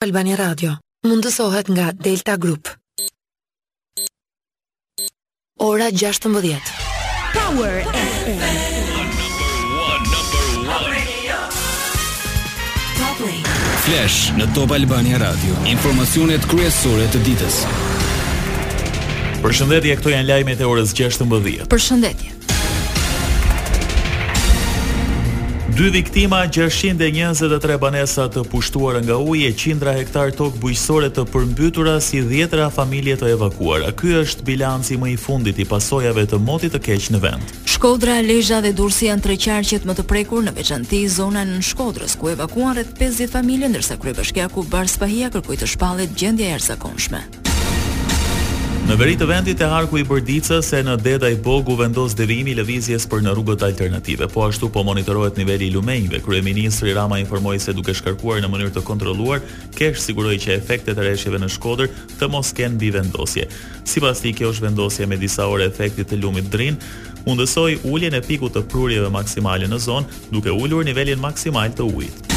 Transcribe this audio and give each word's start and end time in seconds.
Albania 0.00 0.32
Radio, 0.40 0.70
mundësohet 1.04 1.66
nga 1.68 1.90
Delta 1.92 2.38
Group. 2.40 2.70
Ora 5.60 5.90
16. 5.92 6.56
Power 7.36 7.74
FM. 7.84 8.46
Number 10.08 10.56
number 10.70 10.96
Flash 13.84 14.16
në 14.40 14.48
Top 14.56 14.72
Albania 14.72 15.20
Radio. 15.20 15.60
Informacionet 15.68 16.48
kryesore 16.48 17.04
të 17.12 17.20
ditës. 17.28 17.60
Përshëndetje, 19.44 20.00
këto 20.00 20.16
janë 20.16 20.32
lajmet 20.32 20.64
e 20.64 20.72
orës 20.72 20.96
16:00. 20.96 21.68
Përshëndetje. 21.76 22.39
Dy 25.80 25.88
viktima 25.90 26.38
623 26.48 27.76
banesa 27.80 28.26
të 28.28 28.42
pushtuar 28.52 28.98
nga 29.00 29.14
uji 29.32 29.46
e 29.48 29.54
qindra 29.62 29.94
hektar 29.96 30.28
tokë 30.36 30.58
bujqësore 30.60 31.08
të 31.16 31.24
përmbytura 31.32 31.94
si 32.04 32.20
10ra 32.20 32.66
familje 32.74 33.16
të 33.22 33.30
evakuara. 33.32 33.88
Ky 33.96 34.12
është 34.20 34.44
bilanci 34.50 34.98
më 35.00 35.14
i 35.14 35.16
fundit 35.24 35.62
i 35.64 35.64
pasojave 35.64 36.26
të 36.28 36.42
motit 36.44 36.76
të 36.76 36.82
keq 36.84 37.08
në 37.16 37.22
vend. 37.24 37.56
Shkodra, 37.64 38.18
Lezhë 38.28 38.60
dhe 38.66 38.74
Durrësi 38.76 39.08
janë 39.08 39.24
tre 39.24 39.38
qarqet 39.40 39.88
më 39.88 39.96
të 39.96 40.04
prekur 40.12 40.44
në 40.50 40.56
veçanti 40.60 41.00
zona 41.16 41.46
në 41.48 41.62
Shkodrës 41.70 42.18
ku 42.20 42.28
evakuan 42.34 42.76
rreth 42.76 42.92
50 43.00 43.32
familje 43.40 43.72
ndërsa 43.72 43.96
kryebashkiaku 44.02 44.68
Bar 44.68 44.84
Spahia 44.92 45.32
kërkoi 45.32 45.62
të 45.64 45.72
shpallet 45.78 46.12
gjendja 46.12 46.50
e 46.52 46.58
arsyeshme. 46.60 47.22
Në 48.90 48.96
veri 48.98 49.14
të 49.14 49.26
vendit 49.30 49.60
e 49.62 49.66
harku 49.70 50.00
i 50.00 50.02
përdica 50.02 50.56
se 50.66 50.78
në 50.82 50.96
deda 51.04 51.28
i 51.30 51.36
bogu 51.38 51.76
vendos 51.78 52.16
devimi 52.18 52.56
lëvizjes 52.58 53.04
për 53.06 53.20
në 53.22 53.36
rrugët 53.36 53.62
alternative, 53.62 54.26
po 54.32 54.42
ashtu 54.48 54.66
po 54.74 54.82
monitorohet 54.84 55.36
nivelli 55.38 55.68
i 55.68 55.76
Krye 55.76 56.18
Kryeministri 56.26 56.90
Rama 56.94 57.18
informoi 57.22 57.60
se 57.62 57.72
duke 57.72 57.94
shkarkuar 57.94 58.42
në 58.42 58.48
mënyrë 58.50 58.72
të 58.74 58.82
kontrolluar, 58.82 59.44
kesh 59.78 60.00
siguroi 60.08 60.38
që 60.42 60.56
efektet 60.58 60.98
e 60.98 61.04
reshjeve 61.06 61.38
në 61.38 61.48
Shkodër 61.54 61.88
të 62.18 62.28
mos 62.34 62.50
kenë 62.52 62.74
mbi 62.74 62.90
vendosje. 62.98 63.46
Sipas 63.86 64.24
t'i 64.26 64.32
kjo 64.34 64.50
është 64.50 64.64
vendosje 64.66 65.06
me 65.06 65.16
disa 65.22 65.46
orë 65.46 65.68
efektit 65.70 66.10
të 66.10 66.18
lumit 66.24 66.50
drin, 66.50 66.76
mundësoi 67.30 67.78
uljen 67.86 68.14
e 68.18 68.22
pikut 68.26 68.56
të 68.58 68.64
prurjeve 68.66 69.08
maksimale 69.14 69.70
në 69.70 69.78
zonë, 69.86 70.24
duke 70.34 70.50
ulur 70.50 70.82
nivelin 70.84 71.22
maksimal 71.22 71.70
të 71.70 71.86
ujit. 71.94 72.29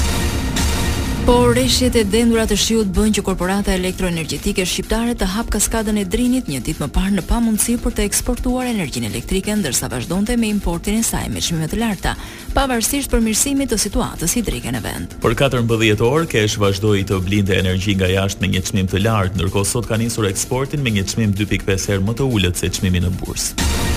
Por 1.24 1.54
rreshjet 1.56 1.96
e 1.96 2.02
dendura 2.04 2.44
të 2.44 2.56
shiut 2.60 2.90
bën 2.92 3.14
që 3.16 3.22
korporata 3.24 3.72
elektroenergjetike 3.80 4.66
shqiptare 4.68 5.14
të 5.16 5.30
hap 5.38 5.54
kaskadën 5.54 5.96
e 6.02 6.04
drinit 6.04 6.50
një 6.52 6.60
ditë 6.66 6.84
më 6.84 6.90
parë 6.98 7.14
në 7.14 7.24
pamundësi 7.30 7.78
për 7.80 7.96
të 7.96 8.04
eksportuar 8.10 8.68
energjinë 8.68 9.08
elektrike 9.08 9.56
ndërsa 9.62 9.88
vazhdonte 9.94 10.36
me 10.36 10.50
importin 10.52 11.00
e 11.00 11.06
saj 11.12 11.30
me 11.32 11.40
çmime 11.40 11.70
të 11.72 11.80
larta, 11.80 12.12
pavarësisht 12.58 13.08
përmirësimit 13.14 13.72
të 13.72 13.80
situatës 13.86 14.36
hidrike 14.42 14.76
në 14.76 14.84
vend. 14.84 15.16
Për 15.24 15.38
14 15.46 16.04
orë 16.10 16.28
kesh 16.36 16.60
vazhdoi 16.60 17.06
të 17.08 17.24
blinde 17.24 17.56
energji 17.62 17.96
nga 18.02 18.12
jashtë 18.18 18.44
me 18.44 18.52
një 18.58 18.66
çmim 18.68 18.92
të 18.92 19.06
lartë, 19.08 19.38
ndërkohë 19.40 19.72
sot 19.72 19.88
ka 19.88 20.02
nisur 20.04 20.28
eksportin 20.28 20.84
me 20.84 20.92
një 21.00 21.08
çmim 21.16 21.32
2.5 21.40 21.72
herë 21.94 22.04
më 22.10 22.20
të 22.20 22.28
ulët 22.36 22.60
se 22.60 22.74
çmimi 22.82 23.08
në 23.08 23.16
bursë. 23.24 23.93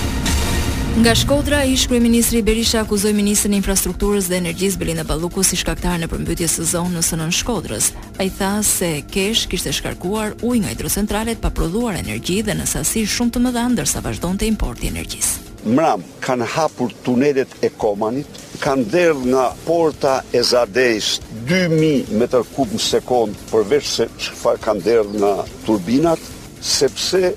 Nga 0.97 1.15
Shkodra, 1.15 1.63
ish 1.63 1.87
kryeministri 1.87 2.41
Berisha 2.41 2.79
akuzoi 2.81 3.13
ministrin 3.13 3.53
e 3.53 3.57
infrastrukturës 3.61 4.25
dhe 4.31 4.37
energjisë 4.41 4.79
Belinda 4.81 5.03
Balluku 5.05 5.43
si 5.45 5.53
shkaktar 5.59 5.99
në 6.01 6.07
përmbytjes 6.09 6.55
së 6.57 6.65
zonës 6.71 7.11
nën 7.19 7.29
Shkodrës. 7.37 7.91
Ai 8.17 8.31
tha 8.33 8.63
se 8.65 8.89
Kesh 9.05 9.43
kishte 9.51 9.69
shkarkuar 9.77 10.33
ujë 10.41 10.63
nga 10.63 10.71
hidrocentralet 10.73 11.37
pa 11.43 11.51
prodhuar 11.53 11.99
energji 11.99 12.39
dhe 12.47 12.55
në 12.57 12.65
sasi 12.71 13.03
shumë 13.05 13.35
të 13.35 13.43
mëdha 13.45 13.67
ndërsa 13.75 14.01
vazhdonte 14.07 14.49
importi 14.49 14.87
i 14.87 14.93
energjisë. 14.95 15.53
Mram 15.77 16.01
kanë 16.25 16.49
hapur 16.55 16.97
tunelet 17.05 17.53
e 17.61 17.69
Komanit, 17.77 18.41
kanë 18.65 18.89
dhënë 18.97 19.31
nga 19.35 19.45
porta 19.69 20.15
e 20.33 20.41
Zardejs 20.41 21.19
2000 21.45 22.09
metër 22.23 22.49
kub 22.57 22.73
në 22.73 22.81
sekond 22.87 23.37
përveç 23.53 23.89
se 23.99 24.09
çfarë 24.17 24.63
kanë 24.65 24.85
dhënë 24.89 25.19
nga 25.21 25.35
turbinat, 25.69 26.25
sepse 26.59 27.35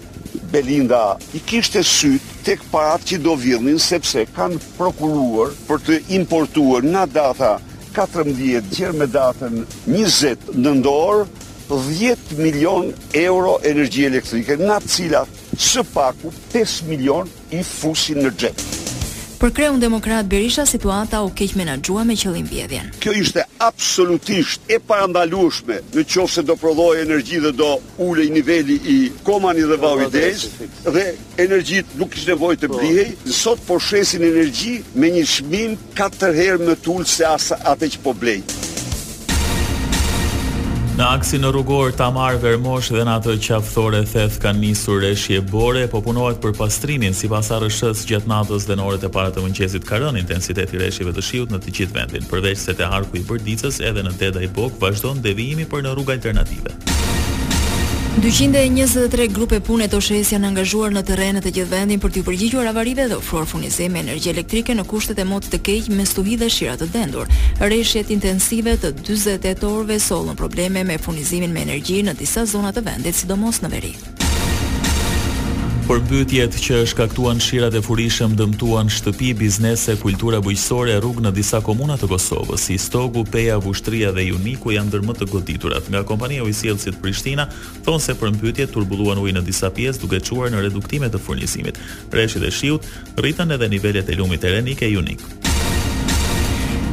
Belinda 0.50 1.18
i 1.36 1.44
kishte 1.44 1.84
sytë 1.86 2.29
tek 2.44 2.62
parat 2.72 3.02
që 3.04 3.18
do 3.24 3.34
vjellin 3.36 3.78
sepse 3.82 4.22
kanë 4.36 4.60
prokuruar 4.78 5.52
për 5.68 5.82
të 5.88 5.98
importuar 6.20 6.86
nga 6.86 7.02
data 7.14 7.50
14 7.96 8.70
gjerë 8.72 8.96
me 8.96 9.08
datën 9.10 9.60
20 9.90 10.52
nëndorë, 10.62 11.24
10 11.70 12.30
milion 12.38 12.88
euro 13.18 13.56
energji 13.66 14.06
elektrike, 14.08 14.56
nga 14.62 14.80
cilat 14.86 15.40
së 15.60 15.84
paku 15.94 16.32
5 16.54 16.82
milion 16.90 17.30
i 17.54 17.62
fusin 17.76 18.22
në 18.24 18.32
gjepë. 18.40 18.79
Për 19.40 19.54
kreun 19.56 19.78
demokrat 19.80 20.26
Berisha 20.28 20.66
situata 20.68 21.22
u 21.24 21.30
keq 21.32 21.54
menaxhuar 21.56 22.04
me 22.04 22.12
qëllim 22.20 22.44
vjedhjen. 22.50 22.90
Kjo 23.00 23.14
ishte 23.16 23.44
absolutisht 23.66 24.68
e 24.68 24.76
parandalueshme, 24.84 25.78
në 25.96 26.04
qoftë 26.12 26.34
se 26.34 26.44
do 26.44 26.58
prodhoi 26.60 27.00
energji 27.06 27.40
dhe 27.46 27.54
do 27.56 27.70
ulej 28.04 28.28
niveli 28.36 28.76
i 28.84 28.98
komani 29.24 29.64
dhe 29.64 29.80
po, 29.80 29.94
po, 29.96 30.04
vau 30.04 30.92
dhe 30.98 31.06
energjit 31.46 31.96
nuk 31.96 32.12
kishte 32.12 32.34
nevojë 32.34 32.60
të 32.60 32.68
po. 32.74 32.82
blihej. 32.82 33.08
Sot 33.40 33.64
po 33.66 33.80
shesin 33.80 34.28
energji 34.28 34.76
me 34.94 35.08
një 35.16 35.24
çmim 35.38 35.78
katër 35.96 36.36
herë 36.44 36.64
më 36.68 36.76
të 36.84 36.96
ulët 37.00 37.16
se 37.16 37.30
asa 37.32 37.62
atë 37.72 37.94
që 37.96 38.04
po 38.04 38.12
blej. 38.12 38.42
Në 41.00 41.06
aksi 41.16 41.38
në 41.40 41.48
rrugor 41.54 41.94
Tamar 41.96 42.34
Vermosh 42.42 42.90
dhe 42.92 43.06
në 43.08 43.12
atë 43.22 43.36
qafthore 43.46 44.02
theth 44.10 44.34
kanë 44.42 44.60
nisur 44.60 44.98
reshje 45.00 45.38
bore, 45.48 45.86
po 45.88 46.02
punohet 46.04 46.42
për 46.42 46.52
pastrinin 46.58 47.16
si 47.16 47.30
pas 47.32 47.48
arëshës 47.56 48.04
gjatë 48.10 48.28
natës 48.28 48.68
dhe 48.68 48.76
në 48.76 48.84
orët 48.90 49.06
e 49.08 49.12
para 49.16 49.32
të 49.32 49.46
mënqesit 49.46 49.88
rënë 49.94 50.20
intensiteti 50.20 50.82
reshjeve 50.84 51.16
të 51.16 51.24
shiut 51.30 51.56
në 51.56 51.62
të 51.64 51.76
gjithë 51.80 51.96
vendin, 51.96 52.28
përveç 52.28 52.66
se 52.66 52.76
të 52.76 52.92
harku 52.92 53.16
i 53.22 53.24
përdicës 53.30 53.80
edhe 53.88 54.04
në 54.10 54.16
teda 54.20 54.44
i 54.44 54.52
bokë 54.60 54.82
vazhdo 54.84 55.16
në 55.16 55.24
devijimi 55.30 55.70
për 55.72 55.88
në 55.88 55.96
rruga 55.96 56.18
alternative. 56.20 56.78
223 58.22 59.28
grupe 59.32 59.56
pune 59.64 59.86
të 59.88 59.96
shes 60.04 60.32
janë 60.34 60.50
angazhuar 60.50 60.92
në 60.92 61.00
terenet 61.08 61.46
e 61.48 61.52
gjithë 61.56 61.70
vendin 61.70 62.02
për 62.02 62.12
t'ju 62.12 62.24
përgjigjur 62.26 62.68
avarive 62.68 63.06
dhe 63.08 63.16
ofruar 63.16 63.48
furnizime 63.48 64.02
energi 64.04 64.28
elektrike 64.34 64.76
në 64.76 64.84
kushtet 64.92 65.22
e 65.24 65.26
motë 65.30 65.54
të 65.54 65.62
keq 65.70 65.88
me 65.96 66.04
stuhi 66.04 66.36
dhe 66.36 66.50
shirat 66.52 66.84
të 66.84 66.90
dendur. 66.98 67.32
Rreshjet 67.64 68.12
intensive 68.12 68.76
të 68.84 68.92
20 69.08 69.48
e 69.48 69.56
torve 69.64 69.96
solën 70.10 70.36
probleme 70.36 70.84
me 70.84 71.00
furnizimin 71.00 71.56
me 71.56 71.64
energji 71.64 72.02
në 72.04 72.18
disa 72.20 72.44
zonat 72.52 72.76
të 72.76 72.84
vendit, 72.92 73.16
sidomos 73.22 73.64
në 73.64 73.72
veri. 73.72 73.94
Përmbytjet 75.90 76.54
që 76.62 76.76
shkaktuan 76.86 77.40
shirat 77.42 77.74
e 77.74 77.80
furishëm 77.82 78.36
dëmtuan 78.38 78.86
shtëpi, 78.94 79.32
biznese, 79.34 79.96
kultura 79.98 80.38
bujqësore, 80.38 80.92
rrug 81.02 81.16
në 81.24 81.32
disa 81.34 81.58
komunat 81.66 82.04
të 82.04 82.08
Kosovës, 82.12 82.62
si 82.68 82.76
Stogu, 82.78 83.24
Peja, 83.26 83.56
Vushtria 83.58 84.12
dhe 84.14 84.22
Juniku 84.28 84.70
janë 84.76 84.92
dërmë 84.92 85.16
të 85.18 85.26
goditurat. 85.32 85.88
Nga 85.90 86.04
kompania 86.06 86.44
ujësielësit 86.46 87.00
Prishtina, 87.02 87.48
thonë 87.88 88.04
se 88.06 88.14
përmbytjet 88.22 88.70
turbuluan 88.76 89.18
ujë 89.24 89.34
në 89.40 89.42
disa 89.50 89.72
pjesë 89.74 89.98
duke 90.04 90.20
quar 90.30 90.52
në 90.54 90.60
reduktime 90.68 91.10
të 91.10 91.18
furnizimit. 91.26 91.80
Reshit 92.14 92.44
e 92.46 92.52
shiut 92.54 92.86
rritan 93.18 93.50
edhe 93.58 93.66
nivellet 93.74 94.06
e 94.14 94.18
lumit 94.20 94.46
e 94.46 94.52
renik 94.54 94.84
e 94.86 94.92
Juniku. 94.94 95.26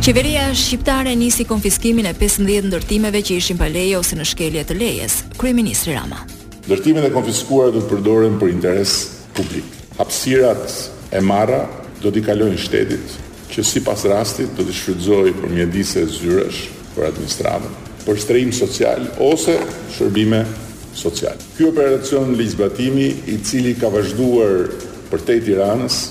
Qeveria 0.01 0.47
shqiptare 0.55 1.13
nisi 1.15 1.45
konfiskimin 1.45 2.09
e 2.09 2.15
15 2.17 2.65
ndërtimeve 2.73 3.21
që 3.29 3.37
ishin 3.43 3.61
pa 3.61 3.69
leje 3.69 3.93
ose 4.01 4.17
në 4.17 4.25
shkelje 4.33 4.65
të 4.71 4.79
lejes. 4.81 5.19
Kryeministri 5.37 5.93
Rama. 5.93 6.23
Ndërtimet 6.67 7.05
e 7.07 7.09
konfiskuara 7.15 7.71
do 7.71 7.79
të 7.79 7.89
përdoren 7.93 8.33
për 8.41 8.49
interes 8.51 8.93
publik. 9.37 9.67
Hapësirat 9.95 10.73
e 11.15 11.21
marra 11.23 11.61
do 12.03 12.11
t'i 12.11 12.19
kalojnë 12.27 12.57
shtetit, 12.59 13.13
që 13.53 13.63
sipas 13.63 14.03
rastit 14.11 14.51
do 14.57 14.65
të 14.67 14.75
shfrydzoj 14.75 15.29
për 15.39 15.53
mjedise 15.55 16.03
zyresh 16.17 16.65
për 16.93 17.07
administratën, 17.13 17.77
për 18.03 18.19
strehim 18.19 18.51
social 18.57 19.07
ose 19.31 19.55
shërbime 19.95 20.43
sociale. 20.97 21.39
Ky 21.55 21.69
operacion 21.71 22.35
ligjbatimi 22.39 23.07
i 23.31 23.39
cili 23.47 23.71
ka 23.79 23.87
vazhduar 23.95 24.67
për 25.07 25.23
tej 25.29 25.45
Tiranës, 25.47 26.01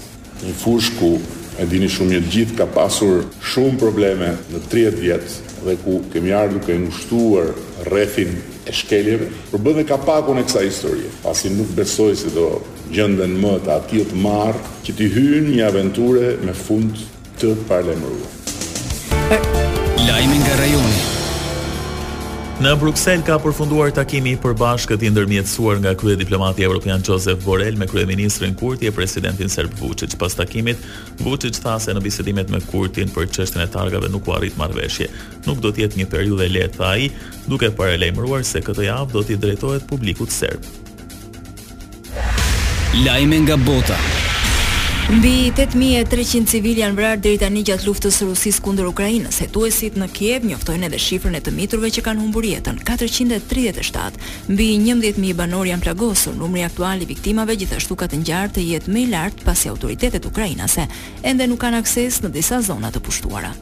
një 0.41 0.57
fushë 0.65 0.97
ku 1.03 1.19
e 1.59 1.65
dini 1.71 1.89
shumë 1.89 2.13
një 2.17 2.21
gjithë 2.33 2.57
ka 2.59 2.67
pasur 2.75 3.23
shumë 3.51 3.79
probleme 3.81 4.33
në 4.53 4.61
30 4.73 5.01
vjetë 5.01 5.33
dhe 5.67 5.77
ku 5.83 5.99
kemi 6.13 6.35
ardu 6.37 6.59
duke 6.61 6.77
ngushtuar 6.83 7.51
refin 7.91 8.35
e 8.69 8.75
shkeljeve, 8.75 9.29
për 9.53 9.63
bëndë 9.65 9.85
ka 9.89 9.97
pakun 10.03 10.41
e 10.43 10.47
kësa 10.47 10.65
historie, 10.67 11.09
pasi 11.23 11.53
nuk 11.55 11.71
besoj 11.79 12.15
se 12.19 12.33
do 12.35 12.49
gjëndën 12.93 13.37
më 13.43 13.55
të 13.67 13.75
atil 13.79 14.05
të 14.11 14.21
marë, 14.27 14.61
që 14.87 14.97
t'i 14.99 15.09
hynë 15.17 15.53
një 15.57 15.67
aventure 15.71 16.33
me 16.47 16.55
fund 16.55 16.99
të 17.41 17.55
parlemërua. 17.71 18.33
Lajmin 20.07 20.43
nga 20.47 20.61
rajonit. 20.65 21.16
Në 22.57 22.71
Bruksel 22.81 23.21
ka 23.21 23.35
përfunduar 23.45 23.91
takimi 23.93 24.31
i 24.33 24.37
përbashkët 24.41 25.03
i 25.05 25.11
ndërmjetësuar 25.13 25.83
nga 25.83 25.91
krye 26.01 26.17
diplomati 26.23 26.65
evropian 26.65 27.03
Josef 27.05 27.43
Borrell 27.45 27.77
me 27.77 27.85
kryeministrin 27.91 28.55
Kurti 28.57 28.89
e 28.89 28.95
presidentin 28.97 29.51
serb 29.53 29.75
Vučić. 29.81 30.15
Pas 30.17 30.33
takimit, 30.35 30.81
Vučić 31.21 31.59
tha 31.61 31.75
se 31.79 31.93
në 31.95 32.01
bisedimet 32.01 32.49
me 32.49 32.63
Kurtin 32.71 33.13
për 33.13 33.29
çështjen 33.29 33.61
e 33.61 33.69
targave 33.69 34.09
nuk 34.09 34.25
u 34.25 34.33
arrit 34.39 34.57
marrëveshje. 34.57 35.11
Nuk 35.47 35.61
do 35.61 35.69
të 35.69 35.85
jetë 35.85 36.01
një 36.01 36.09
periudhë 36.15 36.47
e 36.49 36.55
lehtë, 36.57 36.81
tha 36.81 36.91
ai, 36.97 37.11
duke 37.45 37.69
paralajmëruar 37.77 38.49
se 38.49 38.65
këtë 38.65 38.89
javë 38.89 39.13
do 39.13 39.21
t'i 39.29 39.37
drejtohet 39.43 39.85
publikut 39.91 40.33
serb. 40.33 40.65
Lajme 43.05 43.45
nga 43.45 43.61
bota. 43.69 44.01
Mbi 45.09 45.53
8300 45.55 46.51
civil 46.51 46.81
janë 46.81 46.97
vrarë 46.99 47.21
deri 47.23 47.37
tani 47.39 47.61
gjatë 47.63 47.87
luftës 47.87 48.17
së 48.19 48.27
Rusisë 48.27 48.63
kundër 48.67 48.89
Ukrainës. 48.91 49.37
Hetuesit 49.39 49.95
në 50.01 50.09
Kiev 50.17 50.49
njoftojnë 50.51 50.89
edhe 50.89 50.99
shifrën 51.05 51.39
e 51.39 51.43
të 51.47 51.53
miturve 51.55 51.93
që 51.95 52.03
kanë 52.09 52.25
humbur 52.25 52.43
jetën, 52.49 52.81
437. 52.83 54.19
Mbi 54.51 54.67
11000 54.81 55.39
banor 55.39 55.71
janë 55.71 55.87
plagosur. 55.87 56.35
Numri 56.43 56.67
aktual 56.67 57.07
i 57.07 57.07
viktimave 57.07 57.55
gjithashtu 57.61 57.95
ka 58.03 58.11
të 58.11 58.25
ngjarë 58.25 58.55
të 58.59 58.67
jetë 58.73 58.97
më 58.97 59.05
i 59.05 59.09
lartë 59.15 59.47
pasi 59.47 59.71
autoritetet 59.71 60.27
ukrainase 60.27 60.89
ende 61.23 61.47
nuk 61.47 61.63
kanë 61.63 61.85
akses 61.87 62.19
në 62.27 62.35
disa 62.41 62.59
zona 62.67 62.91
të 62.91 63.07
pushtuara. 63.07 63.55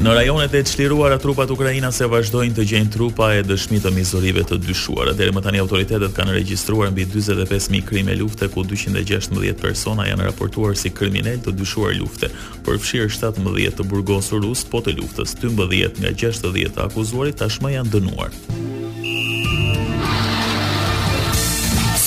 Në 0.00 0.14
rajonet 0.16 0.54
e 0.56 0.60
çliruara 0.64 1.18
trupat 1.20 1.50
ukrainase 1.52 2.06
vazhdojnë 2.08 2.54
të 2.56 2.64
gjejnë 2.70 2.92
trupa 2.94 3.26
e 3.36 3.42
dëshmitë 3.44 3.82
të 3.84 3.90
mizorive 3.92 4.44
të 4.48 4.56
dyshuara. 4.64 5.12
Deri 5.12 5.34
më 5.36 5.42
tani 5.44 5.60
autoritetet 5.60 6.14
kanë 6.16 6.38
regjistruar 6.38 6.88
mbi 6.94 7.04
45000 7.12 7.84
krime 7.84 8.14
lufte 8.16 8.48
ku 8.48 8.64
216 8.64 9.52
persona 9.60 10.06
janë 10.08 10.24
raportuar 10.30 10.72
si 10.80 10.88
kriminal 10.90 11.36
të 11.44 11.52
dyshuar 11.60 11.92
lufte. 12.00 12.32
Përfshirë 12.64 13.12
17 13.18 13.76
të 13.76 13.86
burgosur 13.92 14.40
rus 14.46 14.64
po 14.64 14.80
të 14.80 14.96
luftës, 15.02 15.36
12 15.44 16.00
nga 16.00 16.14
60 16.24 16.64
të 16.78 16.86
akuzuarit 16.88 17.36
tashmë 17.44 17.76
janë 17.76 17.92
dënuar. 17.98 18.32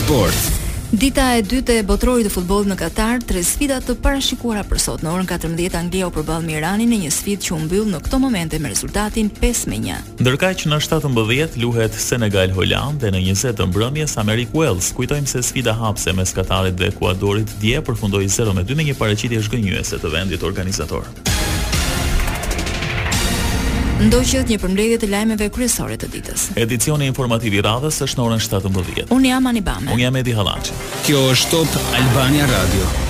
Sport. 0.02 0.62
Dita 0.94 1.32
e 1.34 1.42
dytë 1.42 1.80
e 1.82 1.84
botrorit 1.90 2.28
të 2.30 2.30
futbollit 2.36 2.70
në 2.70 2.76
Katar, 2.78 3.16
tre 3.26 3.42
sfida 3.42 3.80
të 3.82 3.96
parashikuara 4.06 4.62
për 4.70 4.78
sot. 4.80 5.02
Në 5.02 5.10
orën 5.10 5.30
14 5.32 5.78
Anglia 5.80 6.06
u 6.06 6.14
përball 6.14 6.46
me 6.46 6.54
Iranin 6.60 6.92
në 6.94 7.00
një 7.08 7.14
sfidë 7.16 7.48
që 7.48 7.56
u 7.56 7.58
mbyll 7.64 7.88
në 7.96 8.02
këtë 8.06 8.20
momente 8.22 8.60
me 8.62 8.70
rezultatin 8.70 9.32
5-1. 9.40 9.90
Ndërkaq 10.22 10.62
në 10.70 10.80
17 10.86 11.58
luhet 11.64 11.98
Senegal 11.98 12.54
Holand 12.54 13.02
dhe 13.02 13.10
në 13.10 13.26
20 13.32 13.58
të 13.58 13.70
mbrëmjes 13.74 14.16
Amerik 14.22 14.54
Wales. 14.54 14.94
Kujtojmë 14.94 15.34
se 15.34 15.42
sfida 15.50 15.74
hapse 15.82 16.14
mes 16.14 16.30
Katarit 16.38 16.78
dhe 16.78 16.94
Ekuadorit 16.94 17.58
dje 17.58 17.82
përfundoi 17.90 18.28
0-2 18.30 18.54
me 18.78 18.86
një 18.92 19.00
paraqitje 19.02 19.42
zgënjyese 19.50 19.98
të 19.98 20.14
vendit 20.14 20.46
organizator. 20.46 21.10
Ndoqjet 24.04 24.50
një 24.52 24.58
përmbledhje 24.60 24.98
të 25.00 25.08
lajmeve 25.14 25.46
kryesore 25.54 25.96
të 26.00 26.10
ditës. 26.18 26.46
Edicioni 26.60 27.08
informativ 27.08 27.56
i 27.56 27.62
radhës 27.64 28.02
është 28.04 28.20
në 28.20 28.26
orën 28.26 28.44
17:00. 28.50 29.06
Un 29.16 29.30
jam 29.30 29.48
Anibame. 29.48 29.94
Un 29.96 30.04
jam 30.04 30.20
Edi 30.20 30.36
Hallaçi. 30.36 30.76
Kjo 31.08 31.24
është 31.32 31.50
Top 31.56 31.80
Albania 32.02 32.50
Radio. 32.54 33.03